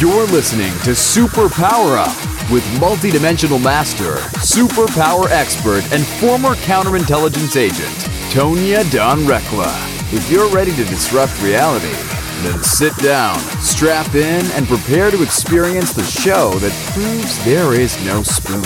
[0.00, 2.16] You're listening to Super Power Up
[2.50, 7.94] with multidimensional master, superpower expert, and former counterintelligence agent,
[8.32, 9.70] Tonya Dawn Recla.
[10.10, 11.92] If you're ready to disrupt reality,
[12.40, 18.02] then sit down, strap in, and prepare to experience the show that proves there is
[18.06, 18.64] no spoon.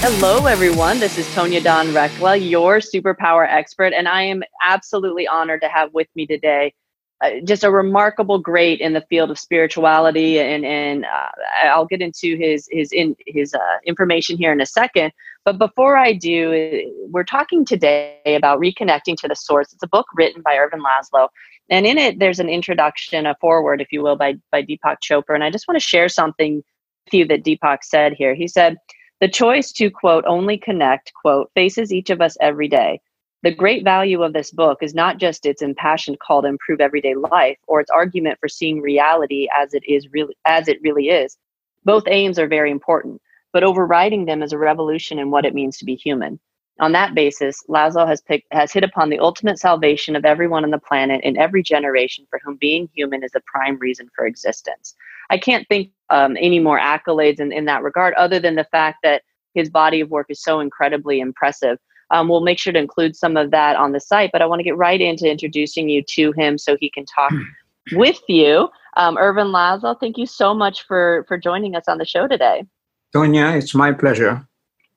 [0.00, 0.98] Hello, everyone.
[0.98, 5.92] This is Tonya Dawn Recla, your superpower expert, and I am absolutely honored to have
[5.92, 6.72] with me today
[7.44, 10.38] just a remarkable great in the field of spirituality.
[10.38, 11.28] And and uh,
[11.64, 15.12] I'll get into his his in his uh, information here in a second.
[15.44, 19.72] But before I do uh, we're talking today about reconnecting to the source.
[19.72, 21.28] It's a book written by Ervin Laszlo.
[21.70, 25.34] And in it there's an introduction a foreword if you will by by Deepak Chopra.
[25.34, 26.56] And I just want to share something
[27.06, 28.34] with you that Deepak said here.
[28.34, 28.76] He said
[29.20, 33.00] the choice to quote only connect quote faces each of us every day
[33.42, 37.14] the great value of this book is not just its impassioned call to improve everyday
[37.14, 41.36] life or its argument for seeing reality as it is really as it really is.
[41.84, 43.20] Both aims are very important,
[43.52, 46.40] but overriding them is a revolution in what it means to be human.
[46.78, 50.70] On that basis, Laszlo has picked, has hit upon the ultimate salvation of everyone on
[50.70, 54.94] the planet in every generation for whom being human is the prime reason for existence.
[55.30, 58.98] I can't think um, any more accolades in, in that regard, other than the fact
[59.04, 59.22] that
[59.54, 61.78] his body of work is so incredibly impressive.
[62.10, 64.60] Um, we'll make sure to include some of that on the site, but I want
[64.60, 67.32] to get right into introducing you to him so he can talk
[67.92, 68.68] with you.
[68.96, 72.64] Um, Ervin Laszlo, thank you so much for for joining us on the show today.
[73.14, 74.46] Tonya, it's my pleasure.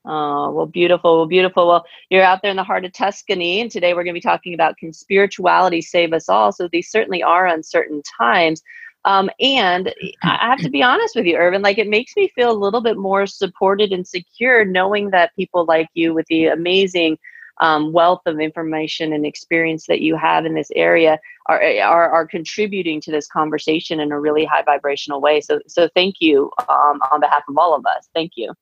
[0.05, 1.17] Oh, well, beautiful.
[1.17, 1.67] Well, beautiful.
[1.67, 4.21] Well, you're out there in the heart of Tuscany, and today we're going to be
[4.21, 6.51] talking about can spirituality save us all?
[6.51, 8.61] So these certainly are uncertain times.
[9.05, 12.51] Um, and I have to be honest with you, Ervin, like it makes me feel
[12.51, 17.17] a little bit more supported and secure knowing that people like you with the amazing
[17.61, 22.27] um, wealth of information and experience that you have in this area are, are, are
[22.27, 25.41] contributing to this conversation in a really high vibrational way.
[25.41, 28.07] So, so thank you um, on behalf of all of us.
[28.13, 28.53] Thank you.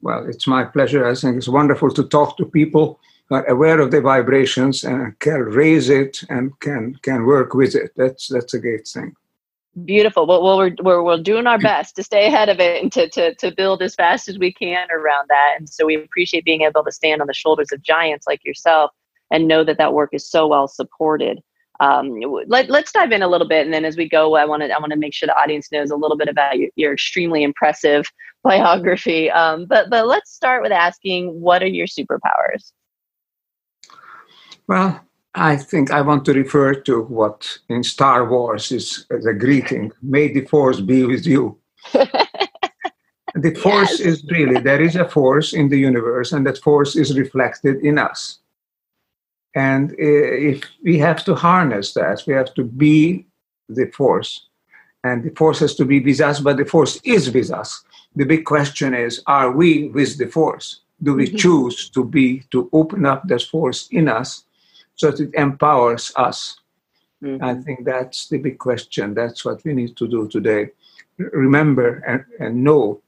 [0.00, 1.06] Well, it's my pleasure.
[1.06, 5.18] I think it's wonderful to talk to people who are aware of the vibrations and
[5.18, 7.92] can raise it and can can work with it.
[7.96, 9.14] That's that's a great thing.
[9.84, 10.26] Beautiful.
[10.26, 13.34] Well, we're, we're, we're doing our best to stay ahead of it and to, to,
[13.36, 15.54] to build as fast as we can around that.
[15.58, 18.90] And so we appreciate being able to stand on the shoulders of giants like yourself
[19.30, 21.40] and know that that work is so well supported.
[21.80, 22.18] Um,
[22.48, 23.64] let, let's dive in a little bit.
[23.64, 25.70] And then as we go, I want to, I want to make sure the audience
[25.70, 28.10] knows a little bit about your, your extremely impressive
[28.42, 29.30] biography.
[29.30, 32.72] Um, but, but let's start with asking, what are your superpowers?
[34.66, 39.92] Well, I think I want to refer to what in Star Wars is the greeting.
[40.02, 41.58] May the force be with you.
[41.92, 44.00] the force yes.
[44.00, 47.98] is really, there is a force in the universe, and that force is reflected in
[47.98, 48.38] us.
[49.54, 53.26] And if we have to harness that, we have to be
[53.68, 54.46] the force.
[55.04, 57.82] And the force has to be with us, but the force is with us.
[58.16, 60.80] The big question is are we with the force?
[61.02, 61.36] Do we mm-hmm.
[61.36, 64.44] choose to be, to open up that force in us
[64.98, 66.60] so that it empowers us.
[67.22, 67.42] Mm-hmm.
[67.42, 69.14] I think that's the big question.
[69.14, 70.70] That's what we need to do today.
[71.16, 73.00] Remember and, and know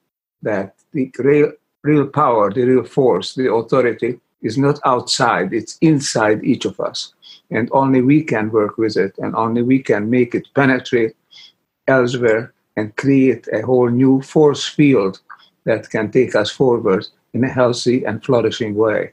[0.43, 1.53] that the real,
[1.83, 7.13] real power, the real force, the authority is not outside, it's inside each of us.
[7.51, 11.15] And only we can work with it, and only we can make it penetrate
[11.87, 15.21] elsewhere and create a whole new force field
[15.65, 19.13] that can take us forward in a healthy and flourishing way.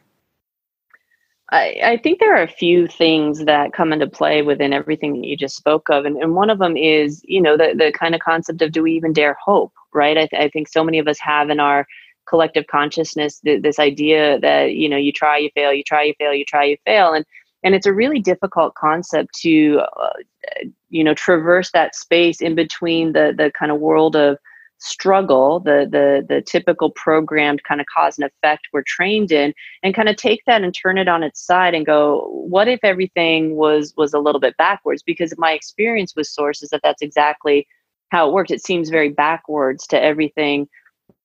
[1.49, 5.27] I, I, think there are a few things that come into play within everything that
[5.27, 6.03] you just spoke of.
[6.05, 8.83] And, and one of them is, you know, the, the kind of concept of do
[8.83, 10.17] we even dare hope, right?
[10.17, 11.87] I, th- I think so many of us have in our
[12.27, 16.13] collective consciousness th- this idea that, you know, you try, you fail, you try, you
[16.17, 17.13] fail, you try, you fail.
[17.13, 17.25] And,
[17.63, 23.13] and it's a really difficult concept to, uh, you know, traverse that space in between
[23.13, 24.37] the, the kind of world of,
[24.79, 29.53] struggle, the the the typical programmed kind of cause and effect we're trained in,
[29.83, 32.79] and kind of take that and turn it on its side and go, what if
[32.83, 35.03] everything was was a little bit backwards?
[35.03, 37.67] Because my experience with source is that that's exactly
[38.09, 38.51] how it works.
[38.51, 40.67] It seems very backwards to everything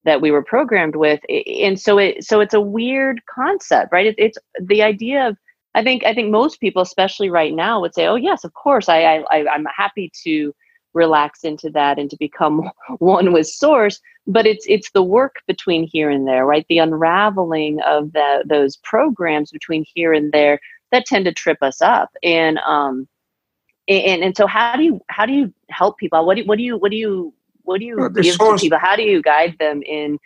[0.05, 4.07] that we were programmed with, and so it so it's a weird concept, right?
[4.07, 5.37] It, it's the idea of
[5.75, 8.89] I think I think most people, especially right now, would say, "Oh yes, of course,
[8.89, 10.55] I, I I'm happy to."
[10.95, 15.85] Relax into that and to become one with source but it's it's the work between
[15.85, 16.67] here and there right?
[16.69, 20.61] The unraveling of the, those programs between here and there
[20.91, 22.11] that tend to trip us up.
[22.23, 23.09] And um
[23.89, 26.25] and and so how do you how do you help people?
[26.25, 28.61] What do you what do you what do you what do you well, give source-
[28.61, 28.79] to people?
[28.79, 30.19] How do you guide them in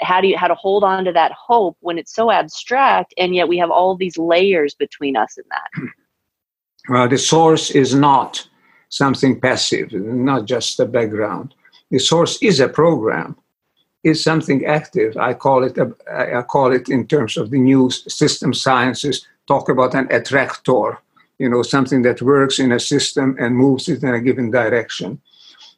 [0.00, 3.34] how do you how to hold on to that hope when it's so abstract and
[3.34, 5.88] yet we have all these layers between us and that?
[6.86, 8.46] Well the source is not
[8.94, 11.52] something passive, not just a background.
[11.90, 13.36] The source is a program,
[14.04, 15.16] is something active.
[15.16, 15.92] I call it, a,
[16.38, 20.98] I call it in terms of the new system sciences, talk about an attractor,
[21.38, 25.20] you know, something that works in a system and moves it in a given direction.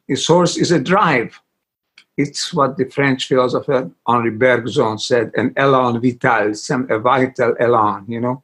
[0.07, 1.39] The source is a drive.
[2.17, 8.07] It's what the French philosopher Henri Bergson said, an élan vital, some a vital élan,
[8.07, 8.43] you know.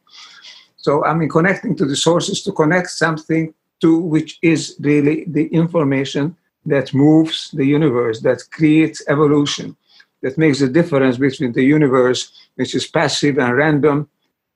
[0.78, 5.48] So I mean, connecting to the sources to connect something to which is really the
[5.48, 9.76] information that moves the universe, that creates evolution,
[10.22, 14.08] that makes the difference between the universe, which is passive and random,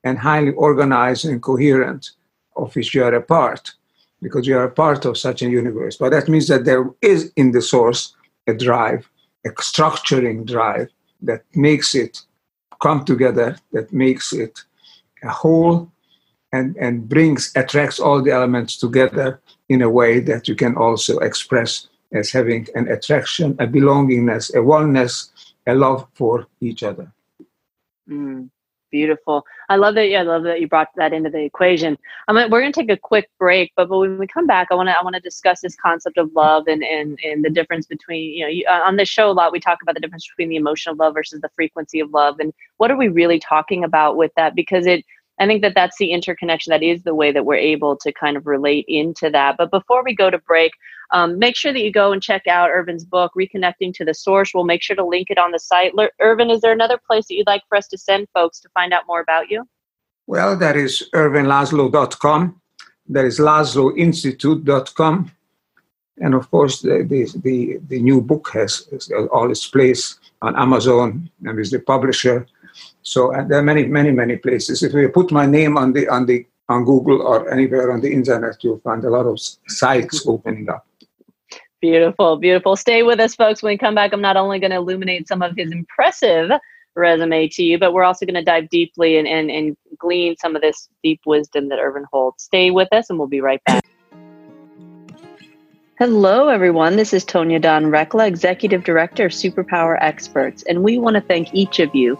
[0.06, 2.12] and highly organized and coherent,
[2.56, 3.74] of which you are a part,
[4.21, 5.97] because you are a part of such a universe.
[5.97, 8.15] But that means that there is in the source
[8.47, 9.09] a drive,
[9.45, 10.88] a structuring drive
[11.21, 12.21] that makes it
[12.81, 14.63] come together, that makes it
[15.21, 15.91] a whole
[16.52, 21.20] and, and brings, attracts all the elements together in a way that you can also
[21.20, 25.32] express as having an attraction, a belongingness, a oneness,
[25.66, 27.12] a love for each other.
[28.10, 28.50] Mm,
[28.90, 29.44] beautiful.
[29.68, 30.10] I love that.
[30.10, 31.98] Yeah, I love that you brought that into the equation.
[32.30, 34.70] I mean, we're going to take a quick break, but, but when we come back,
[34.72, 37.50] I want to I want to discuss this concept of love and and and the
[37.50, 40.02] difference between you know you, uh, on this show a lot we talk about the
[40.02, 43.40] difference between the emotional love versus the frequency of love and what are we really
[43.40, 45.04] talking about with that because it
[45.39, 46.72] I think that that's the interconnection.
[46.72, 49.56] That is the way that we're able to kind of relate into that.
[49.57, 50.72] But before we go to break,
[51.12, 54.51] um, make sure that you go and check out Ervin's book, Reconnecting to the Source.
[54.54, 55.94] We'll make sure to link it on the site.
[55.94, 58.69] Le- Ervin, is there another place that you'd like for us to send folks to
[58.69, 59.68] find out more about you?
[60.25, 62.62] Well, that is ervinlaszlo.com.
[63.10, 65.31] That is laszloinstitute.com.
[66.19, 70.57] And of course, the, the, the, the new book has, has all its place on
[70.57, 72.48] Amazon and is the publisher
[73.07, 74.83] so there are many, many, many places.
[74.83, 78.12] If you put my name on the on the on Google or anywhere on the
[78.12, 79.39] internet, you'll find a lot of
[79.69, 80.86] sites opening up.
[81.80, 82.75] Beautiful, beautiful.
[82.75, 83.63] Stay with us, folks.
[83.63, 86.51] When we come back, I'm not only going to illuminate some of his impressive
[86.95, 90.57] resume to you, but we're also going to dive deeply and, and, and glean some
[90.57, 92.44] of this deep wisdom that Ervin holds.
[92.44, 93.86] Stay with us, and we'll be right back.
[95.98, 96.98] Hello, everyone.
[96.98, 101.53] This is Tonya Dawn Recla, Executive Director of Superpower Experts, and we want to thank
[101.53, 102.19] each of you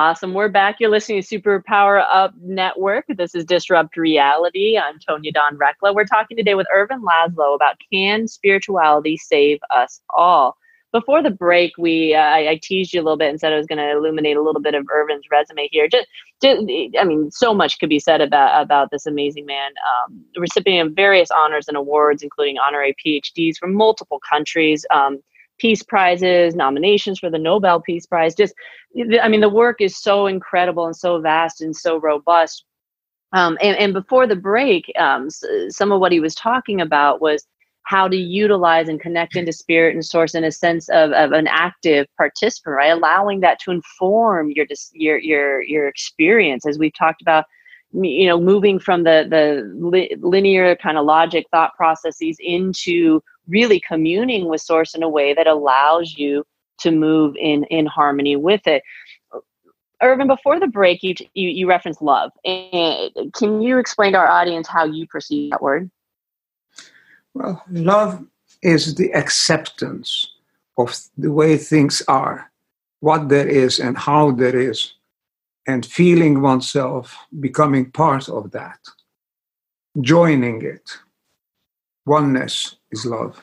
[0.00, 0.32] Awesome.
[0.32, 0.76] We're back.
[0.78, 3.06] You're listening to Superpower Up Network.
[3.08, 4.78] This is Disrupt Reality.
[4.78, 5.92] I'm Tonya Dawn Recla.
[5.92, 10.56] We're talking today with Ervin Laszlo about Can Spirituality Save Us All?
[10.92, 13.56] before the break, we uh, I, I, teased you a little bit and said I
[13.56, 15.88] was going to illuminate a little bit of Ervin's resume here.
[15.88, 16.06] Just,
[16.40, 16.60] just,
[16.96, 19.72] I mean, so much could be said about about this amazing man.
[20.06, 24.86] Um, recipient of various honors and awards, including honorary PhDs from multiple countries.
[24.92, 25.18] Um,
[25.58, 28.34] peace prizes, nominations for the Nobel Peace Prize.
[28.34, 28.54] Just,
[29.22, 32.64] I mean, the work is so incredible and so vast and so robust.
[33.32, 35.28] Um, and, and before the break, um,
[35.68, 37.46] some of what he was talking about was
[37.82, 41.46] how to utilize and connect into spirit and source in a sense of, of an
[41.46, 42.92] active participant, right?
[42.92, 47.44] Allowing that to inform your your your your experience, as we've talked about.
[47.92, 54.48] You know, moving from the the linear kind of logic thought processes into really communing
[54.48, 56.44] with source in a way that allows you
[56.80, 58.82] to move in in harmony with it.
[60.00, 62.30] Ervin, before the break, you, you, you referenced love.
[62.44, 65.90] And can you explain to our audience how you perceive that word?
[67.34, 68.24] Well, love
[68.62, 70.34] is the acceptance
[70.76, 72.50] of the way things are,
[73.00, 74.94] what there is and how there is,
[75.66, 78.78] and feeling oneself becoming part of that,
[80.00, 80.98] joining it.
[82.06, 83.42] Oneness is love.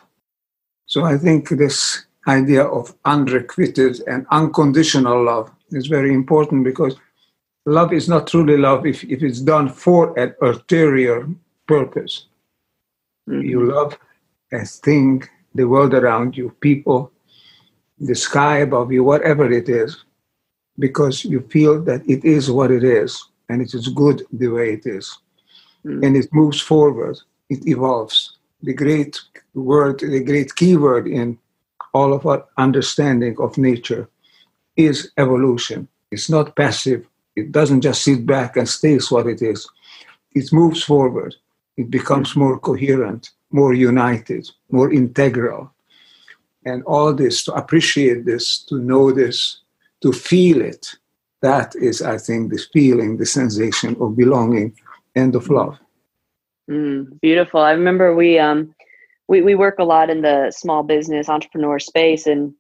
[0.86, 6.96] So I think this idea of unrequited and unconditional love is very important because
[7.66, 11.28] love is not truly love if, if it's done for an ulterior
[11.68, 12.28] purpose.
[13.30, 13.42] Mm-hmm.
[13.42, 13.98] You love
[14.52, 15.24] a thing,
[15.56, 17.12] the world around you, people,
[18.00, 20.04] the sky above you, whatever it is,
[20.78, 24.74] because you feel that it is what it is and it is good the way
[24.74, 25.18] it is.
[25.86, 26.04] Mm-hmm.
[26.04, 27.18] And it moves forward
[27.50, 28.35] it evolves.
[28.66, 29.22] The great
[29.54, 31.38] word, the great keyword in
[31.94, 34.10] all of our understanding of nature
[34.76, 35.88] is evolution.
[36.10, 37.06] It's not passive.
[37.36, 39.70] It doesn't just sit back and stays what it is.
[40.34, 41.36] It moves forward.
[41.78, 45.72] It becomes more coherent, more united, more integral.
[46.66, 49.60] And all this, to appreciate this, to know this,
[50.02, 50.96] to feel it,
[51.42, 54.76] that is, I think, this feeling, the sensation of belonging
[55.14, 55.54] and of mm-hmm.
[55.54, 55.78] love.
[56.70, 57.62] Mm, beautiful.
[57.62, 58.74] I remember we um
[59.28, 62.54] we we work a lot in the small business entrepreneur space, and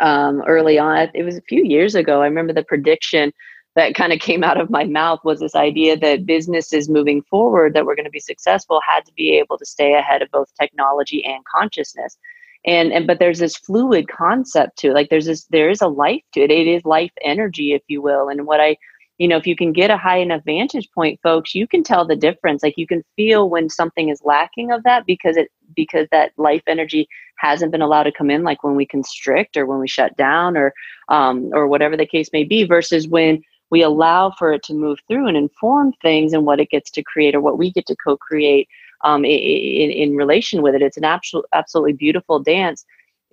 [0.00, 2.22] um, early on, it was a few years ago.
[2.22, 3.32] I remember the prediction
[3.76, 7.74] that kind of came out of my mouth was this idea that businesses moving forward
[7.74, 10.48] that were going to be successful had to be able to stay ahead of both
[10.60, 12.18] technology and consciousness
[12.66, 15.88] and and but there's this fluid concept to it like there's this there is a
[15.88, 18.76] life to it it is life energy if you will and what i
[19.18, 22.06] you know if you can get a high enough vantage point folks you can tell
[22.06, 26.06] the difference like you can feel when something is lacking of that because it because
[26.10, 27.08] that life energy
[27.38, 30.56] hasn't been allowed to come in like when we constrict or when we shut down
[30.56, 30.72] or
[31.08, 34.98] um, or whatever the case may be versus when we allow for it to move
[35.08, 37.96] through and inform things and what it gets to create or what we get to
[37.96, 38.68] co-create
[39.02, 40.82] um, in, in relation with it.
[40.82, 42.84] It's an absolute, absolutely beautiful dance.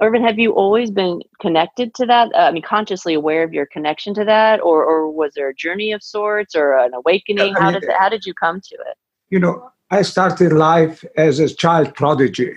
[0.02, 2.34] Ervin, have you always been connected to that?
[2.34, 5.56] Uh, I mean, consciously aware of your connection to that, or, or was there a
[5.56, 7.54] journey of sorts or an awakening?
[7.56, 8.98] How did how did you come to it?
[9.30, 12.54] You know, I started life as a child prodigy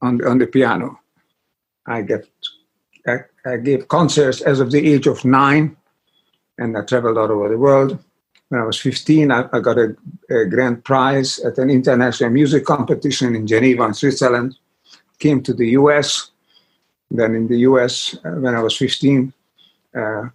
[0.00, 0.98] on on the piano.
[1.86, 2.28] I get
[3.06, 5.76] I, I gave concerts as of the age of nine,
[6.58, 7.98] and I traveled all over the world
[8.48, 9.96] when I was 15, I, I got a,
[10.30, 14.56] a, grand prize at an international music competition in Geneva, Switzerland.
[15.18, 16.30] Came to the US.
[17.10, 19.32] Then in the US, uh, when I was 15,
[19.94, 20.28] uh,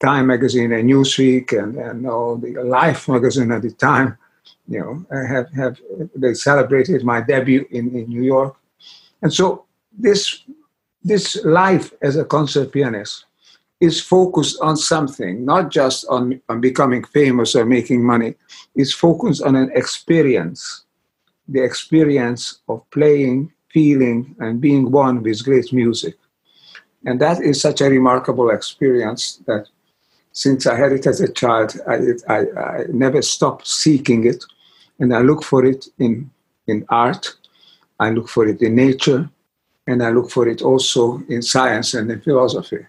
[0.00, 4.18] Time magazine and Newsweek and, and all the Life magazine at the time,
[4.68, 5.80] you know, have, have
[6.14, 8.54] they celebrated my debut in, in New York.
[9.22, 9.64] And so
[9.98, 10.42] this,
[11.02, 13.24] this life as a concert pianist
[13.80, 18.34] is focused on something, not just on, on becoming famous or making money.
[18.76, 20.84] It's focused on an experience,
[21.48, 26.16] the experience of playing, feeling, and being one with great music.
[27.04, 29.66] And that is such a remarkable experience that
[30.32, 31.98] since I had it as a child, I,
[32.28, 34.44] I, I never stopped seeking it.
[34.98, 36.30] And I look for it in,
[36.66, 37.34] in art,
[37.98, 39.28] I look for it in nature,
[39.86, 42.86] and I look for it also in science and in philosophy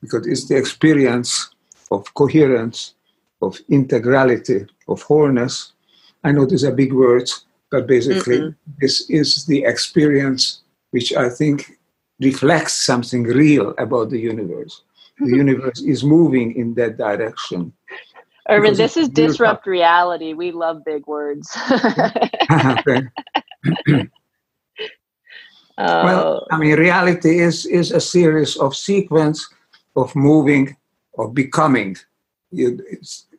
[0.00, 1.50] because it's the experience
[1.90, 2.94] of coherence,
[3.42, 5.72] of integrality, of wholeness.
[6.24, 8.72] I know these are big words, but basically, mm-hmm.
[8.80, 11.78] this is the experience which I think
[12.20, 14.82] reflects something real about the universe.
[15.18, 17.72] The universe is moving in that direction.
[18.48, 20.32] Ervin, this is disrupt reality.
[20.32, 21.50] We love big words.
[25.78, 29.48] well, I mean, reality is is a series of sequence
[29.96, 30.76] of moving,
[31.18, 31.96] of becoming.
[32.52, 32.78] You,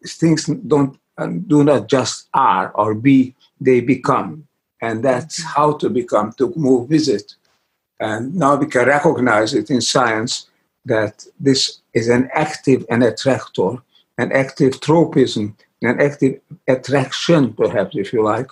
[0.05, 0.99] things don't
[1.47, 4.47] do not just are or be; they become,
[4.81, 5.53] and that's mm-hmm.
[5.55, 7.35] how to become to move with it.
[7.99, 10.47] And now we can recognize it in science
[10.85, 13.77] that this is an active and attractor,
[14.17, 18.49] an active tropism, an active attraction, perhaps, if you like,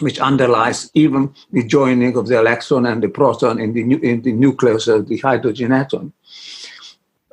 [0.00, 4.32] which underlies even the joining of the electron and the proton in the, in the
[4.32, 6.12] nucleus of the hydrogen atom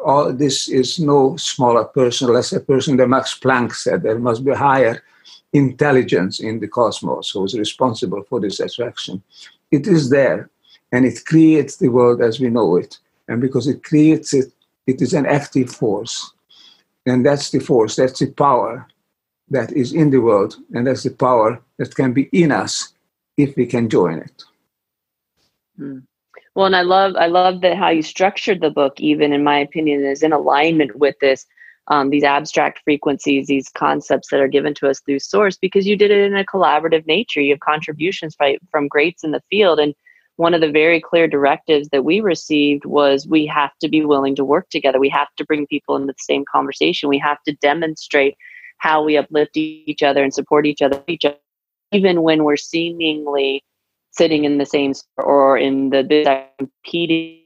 [0.04, 4.04] all this is no smaller person, lesser person than Max Planck said.
[4.04, 5.04] There must be higher
[5.54, 9.22] intelligence in the cosmos who is responsible for this attraction.
[9.72, 10.50] It is there,
[10.92, 13.00] and it creates the world as we know it.
[13.28, 14.52] And because it creates it,
[14.88, 16.34] it is an active force.
[17.06, 18.88] And that's the force, that's the power
[19.50, 22.94] that is in the world, and that's the power that can be in us
[23.38, 24.44] if we can join it.
[25.80, 26.04] Mm.
[26.56, 29.58] Well, and I love I love that how you structured the book, even in my
[29.58, 31.46] opinion, is in alignment with this
[31.88, 35.98] um, these abstract frequencies, these concepts that are given to us through source, because you
[35.98, 37.42] did it in a collaborative nature.
[37.42, 39.94] You have contributions by, from greats in the field, and
[40.38, 44.36] one of the very clear directives that we received was we have to be willing
[44.36, 45.00] to work together.
[45.00, 47.10] We have to bring people into the same conversation.
[47.10, 48.36] We have to demonstrate
[48.78, 51.38] how we uplift each other and support each other, each other
[51.92, 53.64] even when we're seemingly
[54.14, 57.42] sitting in the same or in the competing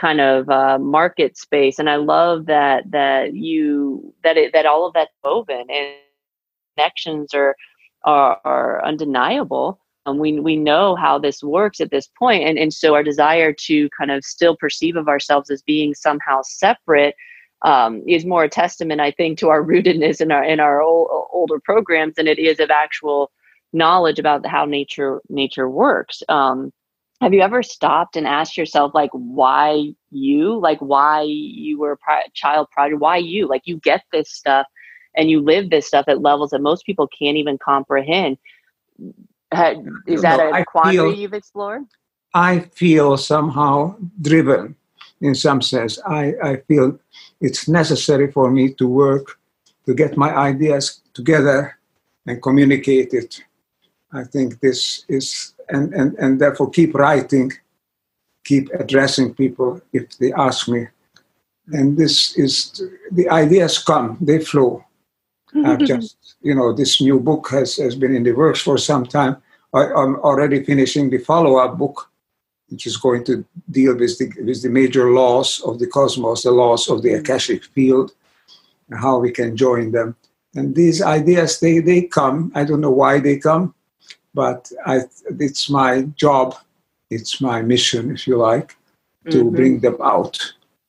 [0.00, 4.86] kind of uh, market space and i love that that you that it that all
[4.86, 5.94] of that's woven and
[6.76, 7.56] connections are
[8.04, 12.72] are, are undeniable and we we know how this works at this point and and
[12.72, 17.14] so our desire to kind of still perceive of ourselves as being somehow separate
[17.62, 21.08] um, is more a testament i think to our rootedness in our in our old,
[21.32, 23.30] older programs than it is of actual
[23.76, 26.22] knowledge about how nature nature works.
[26.28, 26.72] Um,
[27.20, 31.96] have you ever stopped and asked yourself like why you like why you were a
[31.96, 33.46] pri- child prodigy why you?
[33.46, 34.66] Like you get this stuff
[35.14, 38.38] and you live this stuff at levels that most people can't even comprehend.
[40.06, 41.84] Is that no, a quandary you've explored?
[42.34, 44.76] I feel somehow driven
[45.22, 45.98] in some sense.
[46.06, 46.98] I, I feel
[47.40, 49.38] it's necessary for me to work
[49.86, 51.78] to get my ideas together
[52.26, 53.42] and communicate it
[54.12, 57.52] i think this is and, and, and therefore keep writing,
[58.44, 60.88] keep addressing people if they ask me.
[61.68, 64.84] And this is the ideas come, they flow.
[65.64, 69.04] I've just, you know, this new book has, has been in the works for some
[69.04, 69.36] time.
[69.74, 72.10] I, am already finishing the follow up book,
[72.68, 76.52] which is going to deal with the, with the major laws of the cosmos, the
[76.52, 77.20] laws of the mm-hmm.
[77.20, 78.12] Akashic field,
[78.88, 80.14] and how we can join them.
[80.54, 82.52] And these ideas, they, they come.
[82.54, 83.74] I don't know why they come
[84.36, 85.00] but I,
[85.40, 86.54] it's my job,
[87.10, 88.76] it's my mission, if you like,
[89.30, 89.56] to mm-hmm.
[89.56, 90.34] bring them out,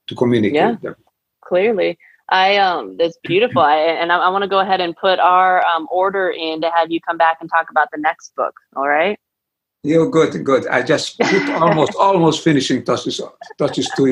[0.08, 0.96] to communicate yeah, them.
[1.42, 1.98] Clearly.
[2.30, 3.62] I um that's beautiful.
[3.62, 6.70] I, and I, I want to go ahead and put our um, order in to
[6.76, 8.54] have you come back and talk about the next book.
[8.76, 9.18] All right.
[9.84, 10.68] You're good, good.
[10.68, 13.22] I just put almost almost finishing touches
[13.58, 14.04] touches to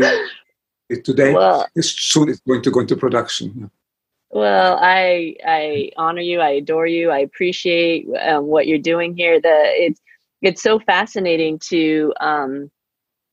[0.89, 1.33] it today.
[1.33, 3.69] Well, it's soon it's going to go into production.
[4.35, 6.41] Well, I I honor you.
[6.41, 7.11] I adore you.
[7.11, 9.41] I appreciate um, what you're doing here.
[9.41, 10.01] The it's
[10.43, 12.71] it's so fascinating to um,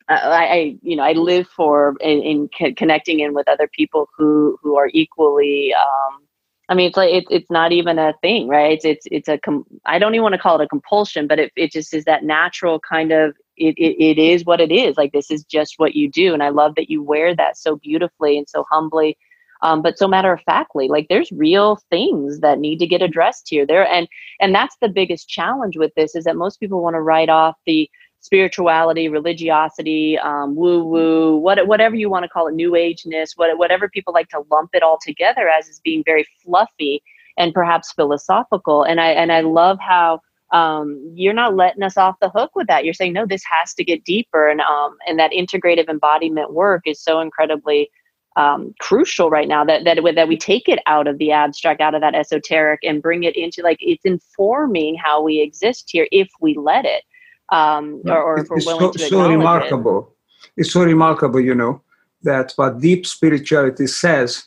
[0.08, 4.08] I, I you know I live for in, in co- connecting in with other people
[4.18, 5.74] who who are equally.
[5.74, 6.22] Um,
[6.68, 8.72] I mean, it's like it's it's not even a thing, right?
[8.74, 11.38] It's it's it's a com- I don't even want to call it a compulsion, but
[11.40, 14.96] it it just is that natural kind of it, it it is what it is.
[14.98, 17.76] Like this is just what you do, and I love that you wear that so
[17.76, 19.16] beautifully and so humbly
[19.62, 23.48] um, but so matter of factly like there's real things that need to get addressed
[23.48, 24.08] here there and
[24.40, 27.56] and that's the biggest challenge with this is that most people want to write off
[27.66, 27.88] the
[28.20, 33.56] spirituality religiosity um, woo woo what, whatever you want to call it new ageness what,
[33.58, 37.02] whatever people like to lump it all together as is being very fluffy
[37.36, 40.20] and perhaps philosophical and i and i love how
[40.52, 42.84] um, you're not letting us off the hook with that.
[42.84, 44.48] You're saying, no, this has to get deeper.
[44.48, 47.90] And, um, and that integrative embodiment work is so incredibly
[48.36, 51.94] um, crucial right now that that that we take it out of the abstract, out
[51.94, 56.28] of that esoteric, and bring it into like it's informing how we exist here if
[56.40, 57.04] we let it,
[57.50, 60.14] um, or, or if we're willing so, to so remarkable.
[60.56, 60.62] It.
[60.62, 61.82] It's so remarkable, you know,
[62.22, 64.44] that what deep spirituality says,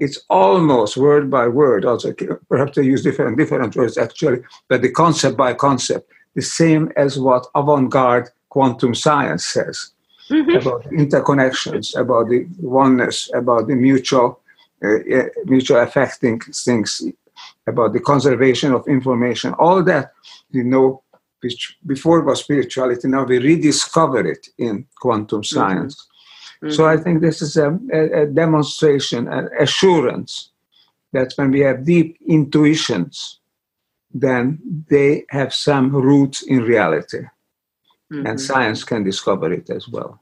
[0.00, 1.84] it's almost word by word.
[1.84, 2.12] Also,
[2.48, 7.18] perhaps they use different different words actually, but the concept by concept, the same as
[7.18, 9.92] what avant-garde quantum science says
[10.30, 10.56] mm-hmm.
[10.56, 14.40] about interconnections, about the oneness, about the mutual,
[14.84, 17.02] uh, uh, mutual affecting things,
[17.66, 19.54] about the conservation of information.
[19.54, 20.12] All that
[20.50, 21.02] you know,
[21.40, 25.54] which before was spirituality, now we rediscover it in quantum mm-hmm.
[25.54, 26.06] science.
[26.62, 26.74] Mm-hmm.
[26.74, 30.50] So I think this is a, a, a demonstration, an assurance
[31.12, 33.40] that when we have deep intuitions,
[34.12, 34.58] then
[34.90, 37.20] they have some roots in reality.
[38.12, 38.26] Mm-hmm.
[38.26, 40.20] And science can discover it as well.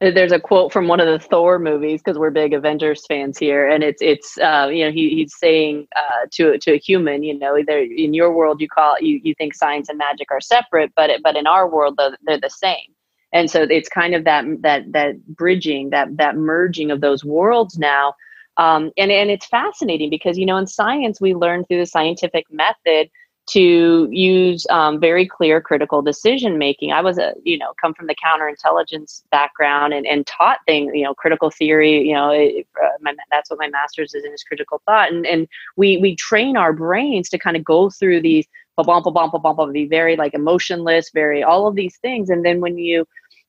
[0.00, 3.68] There's a quote from one of the Thor movies because we're big Avengers fans here,
[3.68, 7.38] and it's it's uh, you know he, he's saying uh, to to a human, you
[7.38, 10.90] know, either in your world you call you you think science and magic are separate,
[10.96, 12.92] but but in our world they're the same.
[13.32, 17.78] And so it's kind of that that that bridging, that that merging of those worlds
[17.78, 18.14] now.
[18.56, 22.44] Um, and and it's fascinating because you know in science we learn through the scientific
[22.50, 23.08] method
[23.48, 26.92] to use um, very clear critical decision making.
[26.92, 31.04] I was a you know come from the counterintelligence background and, and taught things you
[31.04, 32.06] know critical theory.
[32.06, 35.26] You know it, uh, my, that's what my master's is in is critical thought, and
[35.26, 39.42] and we we train our brains to kind of go through these bump bump bump
[39.42, 43.06] bump be very like emotionless, very all of these things, and then when you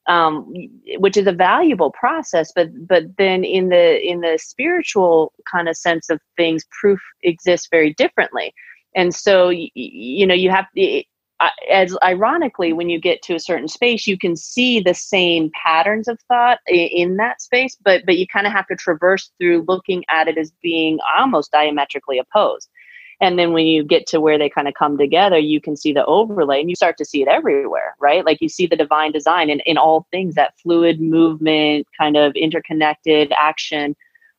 [0.07, 0.53] um,
[0.97, 5.77] which is a valuable process but but then in the in the spiritual kind of
[5.77, 8.53] sense of things proof exists very differently
[8.95, 10.65] and so you, know you have
[11.69, 16.07] as ironically when you get to a certain space you can see the same patterns
[16.07, 20.03] of thought in that space but but you kind of have to traverse through looking
[20.09, 22.69] at it as being almost diametrically opposed.
[23.21, 25.91] And then when you get to where they kind of come together you can see
[25.91, 28.25] the overlay and you start to see it everywhere right?
[28.25, 32.33] Like you see the divine design in, in all things that fluid movement kind of
[32.35, 33.95] interconnected action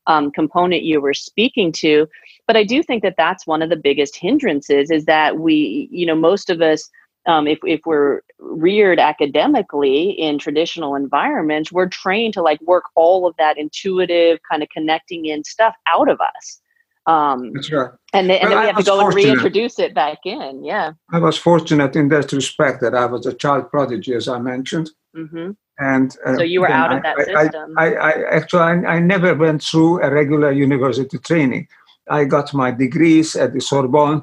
[0.06, 2.06] um, component you were speaking to
[2.46, 6.06] but i do think that that's one of the biggest hindrances is that we you
[6.06, 6.88] know most of us
[7.26, 13.26] um, if, if we're reared academically in traditional environments we're trained to like work all
[13.26, 16.60] of that intuitive kind of connecting in stuff out of us
[17.06, 17.90] Um, That's right.
[18.16, 20.52] And, then, and Well, then we I have to go and reintroduce it back in.
[20.64, 20.88] Yeah.
[21.16, 24.88] I was fortunate in that respect that I was a child prodigy, as I mentioned.
[25.14, 25.50] hmm
[25.94, 27.66] And uh, So you were out of that I- I- system.
[27.84, 31.64] I, I actually I, I never went through a regular university training.
[32.10, 34.22] I got my degrees at the Sorbonne,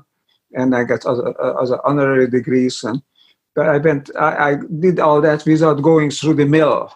[0.53, 3.01] and I got other, uh, other honorary degrees, and
[3.55, 4.09] but I went.
[4.15, 6.91] I, I did all that without going through the mill.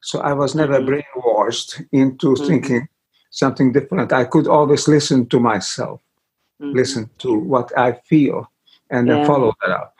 [0.00, 0.86] So I was never Mhm.
[0.88, 2.46] brainwashed into Mhm.
[2.46, 2.88] thinking
[3.30, 4.12] something different.
[4.12, 6.00] I could always listen to myself,
[6.62, 6.74] Mhm.
[6.74, 8.50] listen to what I feel,
[8.90, 9.94] and then follow that up.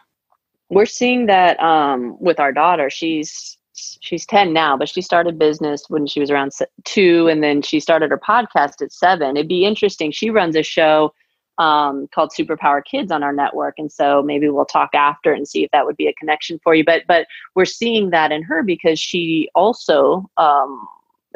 [0.70, 3.56] we're seeing that um, with our daughter she's
[4.00, 6.52] she's 10 now but she started business when she was around
[6.84, 9.36] two and then she started her podcast at seven.
[9.36, 10.10] It'd be interesting.
[10.12, 11.12] She runs a show
[11.58, 15.64] um, called superpower kids on our network and so maybe we'll talk after and see
[15.64, 16.84] if that would be a connection for you.
[16.84, 20.86] But but we're seeing that in her because she also um,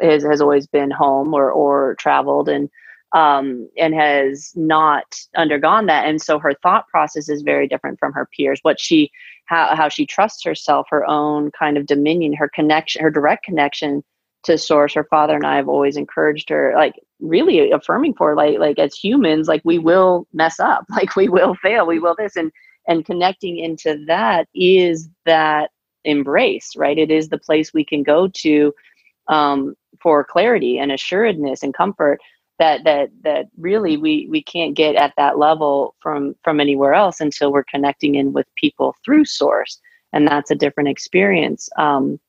[0.01, 2.69] has, has always been home or or traveled and
[3.13, 6.07] um, and has not undergone that.
[6.07, 8.59] And so her thought process is very different from her peers.
[8.63, 9.11] What she
[9.53, 14.03] how, how she trusts herself her own kind of dominion her connection her direct connection
[14.43, 18.35] to source her father and i have always encouraged her like really affirming for her,
[18.35, 22.15] like like as humans like we will mess up like we will fail we will
[22.17, 22.51] this and
[22.87, 25.69] and connecting into that is that
[26.05, 26.97] embrace right?
[26.97, 28.73] It is the place we can go to
[29.27, 32.19] um, for clarity and assuredness and comfort
[32.63, 37.19] that that that really we we can't get at that level from from anywhere else
[37.19, 39.79] until we're connecting in with people through source
[40.13, 41.69] and that's a different experience.
[41.77, 42.19] Um,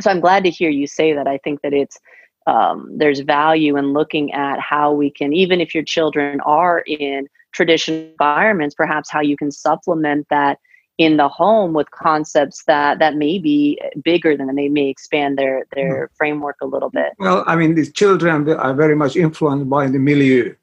[0.00, 1.26] so i'm glad to hear you say that.
[1.26, 1.98] I think that it's
[2.46, 7.26] um, there's value in looking at how we can even if your children are in
[7.52, 10.58] traditional environments perhaps how you can supplement that
[10.98, 15.64] in the home with concepts that that may be bigger than they may expand their
[15.74, 16.14] their mm-hmm.
[16.16, 19.98] framework a little bit Well, I mean, these children are very much influenced by the
[19.98, 20.54] milieu.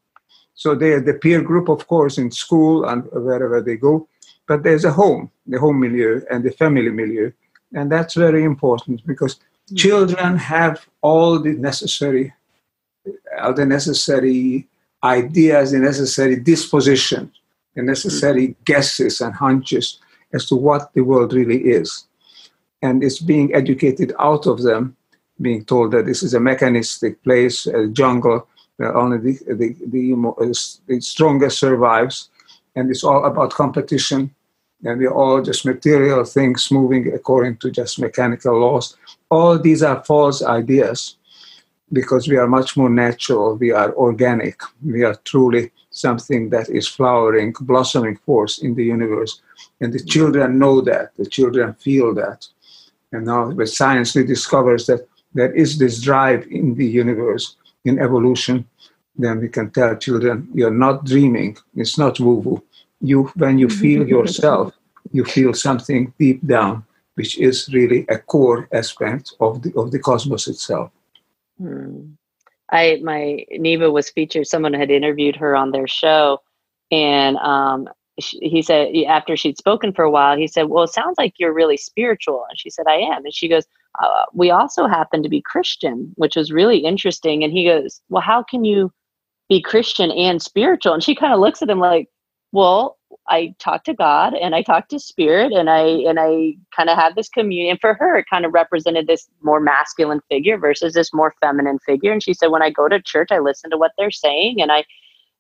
[0.54, 4.08] So they are the peer group, of course, in school and wherever they go.
[4.48, 7.32] But there's a home, the home milieu and the family milieu.
[7.74, 9.76] And that's very important because mm-hmm.
[9.76, 12.34] children have all the necessary,
[13.42, 14.68] all the necessary
[15.04, 17.32] ideas, the necessary disposition,
[17.76, 18.64] the necessary mm-hmm.
[18.64, 20.00] guesses and hunches
[20.36, 22.06] as to what the world really is.
[22.82, 24.96] And it's being educated out of them
[25.42, 30.14] being told that this is a mechanistic place, a jungle, where only the, the, the,
[30.14, 30.54] uh,
[30.88, 32.30] the strongest survives,
[32.76, 34.34] and it's all about competition,
[34.84, 38.96] and we're all just material things moving according to just mechanical laws.
[39.30, 41.16] All these are false ideas
[41.92, 46.88] because we are much more natural, we are organic, we are truly something that is
[46.88, 49.42] flowering, blossoming force in the universe.
[49.80, 52.48] And the children know that, the children feel that.
[53.12, 57.56] And now, when science discovers that there is this drive in the universe,
[57.86, 58.68] in evolution,
[59.18, 61.58] then we can tell children, you're not dreaming.
[61.76, 62.62] It's not woo-woo.
[63.00, 64.74] You, when you feel yourself,
[65.14, 70.00] you feel something deep down, which is really a core aspect of the of the
[70.00, 70.92] cosmos itself.
[71.58, 72.16] Hmm.
[72.72, 74.48] I my Neva was featured.
[74.48, 76.42] Someone had interviewed her on their show,
[76.92, 80.94] and um, sh he said after she'd spoken for a while, he said, "Well, it
[80.94, 83.66] sounds like you're really spiritual." And she said, "I am." And she goes,
[84.02, 87.44] uh, "We also happen to be Christian," which was really interesting.
[87.44, 88.92] And he goes, "Well, how can you
[89.50, 92.10] be Christian and spiritual?" And she kind of looks at him like,
[92.52, 96.90] "Well." I talk to God and I talk to spirit and I and I kind
[96.90, 97.78] of have this communion.
[97.82, 102.12] For her, it kind of represented this more masculine figure versus this more feminine figure.
[102.12, 104.72] And she said, when I go to church, I listen to what they're saying and
[104.72, 104.86] I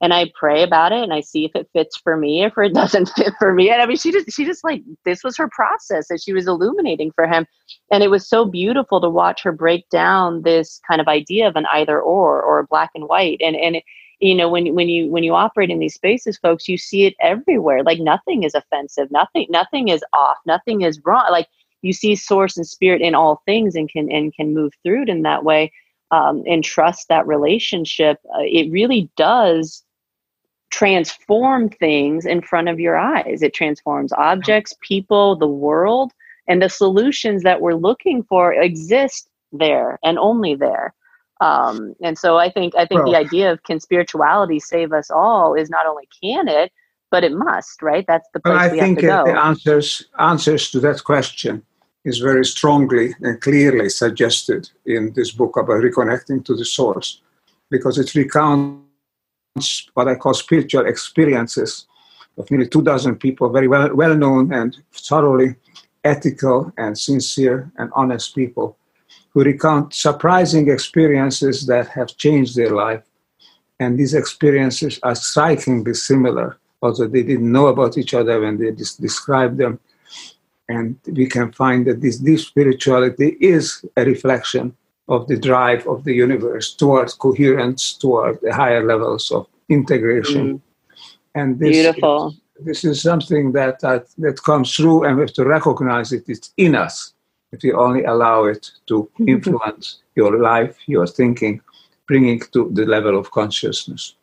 [0.01, 2.73] and I pray about it and I see if it fits for me, if it
[2.75, 3.69] doesn't fit for me.
[3.69, 6.47] And I mean, she just she just like this was her process that she was
[6.47, 7.45] illuminating for him,
[7.91, 11.55] and it was so beautiful to watch her break down this kind of idea of
[11.55, 13.39] an either or or a black and white.
[13.41, 13.81] And and
[14.19, 17.15] you know when when you when you operate in these spaces, folks, you see it
[17.19, 17.83] everywhere.
[17.83, 21.25] Like nothing is offensive, nothing nothing is off, nothing is wrong.
[21.31, 21.47] Like
[21.81, 25.09] you see source and spirit in all things and can and can move through it
[25.09, 25.71] in that way.
[26.11, 29.83] Um, and trust that relationship, uh, it really does
[30.69, 33.41] transform things in front of your eyes.
[33.41, 36.11] It transforms objects, people, the world,
[36.47, 40.93] and the solutions that we're looking for exist there and only there.
[41.41, 45.11] Um, and so I think I think Well- the idea of can spirituality save us
[45.11, 46.71] all is not only can it,
[47.11, 48.05] but it must, right?
[48.07, 49.39] That's the place Well, I we think have to the go.
[49.39, 51.63] answers answers to that question
[52.03, 57.21] is very strongly and clearly suggested in this book about reconnecting to the source,
[57.69, 61.87] because it recounts what I call spiritual experiences
[62.37, 65.55] of nearly two dozen people, very well well known and thoroughly
[66.03, 68.77] ethical and sincere and honest people,
[69.35, 73.03] who recount surprising experiences that have changed their life
[73.79, 78.71] And these experiences are strikingly similar, although they didn't know about each other when they
[78.71, 79.79] just described them.
[80.69, 84.75] And we can find that this deep spirituality is a reflection
[85.07, 90.45] of the drive of the universe towards coherence, toward the higher levels of integration.
[90.45, 90.61] Mm.
[91.35, 92.29] And this beautiful.
[92.29, 96.23] Is, this is something that, that that comes through, and we have to recognize it.
[96.27, 97.14] It's in us
[97.55, 101.61] if you only allow it to influence your life, your thinking,
[102.07, 104.15] bringing to the level of consciousness.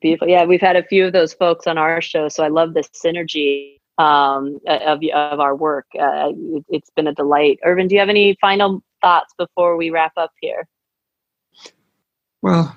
[0.00, 0.28] Beautiful.
[0.28, 2.82] Yeah, we've had a few of those folks on our show, so I love the
[3.04, 5.86] synergy um, of, of our work.
[5.94, 7.60] Uh, it, it's been a delight.
[7.64, 10.66] Ervin, do you have any final thoughts before we wrap up here?
[12.42, 12.76] Well,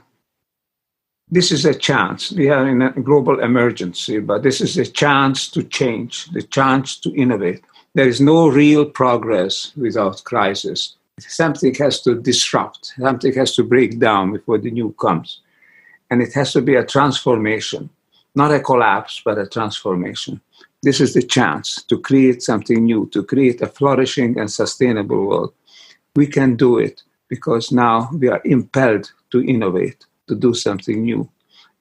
[1.30, 2.32] this is a chance.
[2.32, 7.00] We are in a global emergency, but this is a chance to change, the chance
[7.00, 7.64] to innovate.
[7.94, 10.96] There is no real progress without crisis.
[11.20, 15.42] Something has to disrupt, something has to break down before the new comes.
[16.10, 17.90] And it has to be a transformation,
[18.34, 20.40] not a collapse, but a transformation.
[20.82, 25.54] This is the chance to create something new, to create a flourishing and sustainable world.
[26.16, 31.30] We can do it because now we are impelled to innovate, to do something new.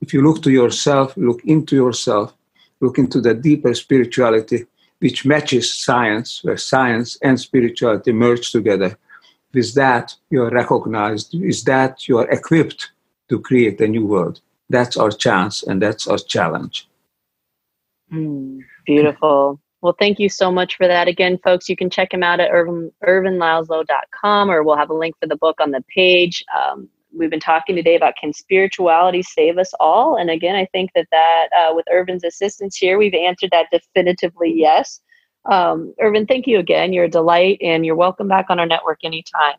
[0.01, 2.35] If you look to yourself, look into yourself,
[2.81, 4.66] look into the deeper spirituality,
[5.01, 8.97] which matches science, where science and spirituality merge together.
[9.53, 11.35] With that, you are recognized.
[11.39, 12.93] With that, you are equipped
[13.29, 14.41] to create a new world.
[14.69, 16.89] That's our chance and that's our challenge.
[18.13, 19.61] Mm, beautiful.
[19.81, 21.09] Well, thank you so much for that.
[21.09, 25.17] Again, folks, you can check him out at Ervin, ervinlaszlo.com or we'll have a link
[25.19, 26.45] for the book on the page.
[26.55, 30.16] Um, we've been talking today about can spirituality save us all?
[30.16, 34.53] And again, I think that that uh, with Ervin's assistance here, we've answered that definitively
[34.55, 35.01] yes.
[35.51, 36.92] Um, Ervin, thank you again.
[36.92, 39.57] You're a delight and you're welcome back on our network anytime.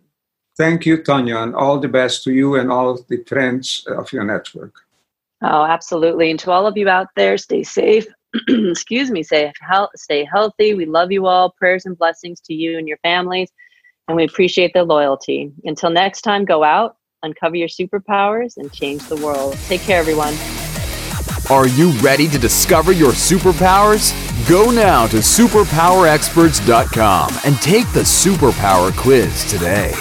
[0.57, 4.23] Thank you, Tonya, and all the best to you and all the friends of your
[4.23, 4.75] network.
[5.41, 6.29] Oh, absolutely.
[6.29, 8.05] And to all of you out there, stay safe.
[8.47, 9.51] Excuse me, stay,
[9.95, 10.73] stay healthy.
[10.73, 11.51] We love you all.
[11.51, 13.49] Prayers and blessings to you and your families.
[14.07, 15.51] And we appreciate the loyalty.
[15.63, 19.57] Until next time, go out, uncover your superpowers, and change the world.
[19.67, 20.35] Take care, everyone.
[21.49, 24.13] Are you ready to discover your superpowers?
[24.47, 29.93] Go now to superpowerexperts.com and take the superpower quiz today.